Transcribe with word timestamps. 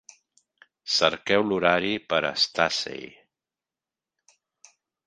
Cerqueu 0.93 1.45
l'horari 1.51 1.93
per 2.15 2.23
a 2.31 2.35
Stacey. 2.47 3.07